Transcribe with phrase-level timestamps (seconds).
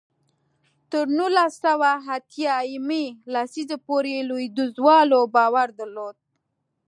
[0.91, 6.17] تر نولس سوه اتیا یمې لسیزې پورې لوېدیځوالو باور درلود.